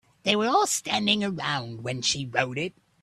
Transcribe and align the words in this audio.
They 0.23 0.35
were 0.35 0.47
all 0.47 0.65
standing 0.65 1.23
around 1.23 1.83
when 1.83 2.01
she 2.01 2.25
wrote 2.25 2.57
it. 2.57 2.73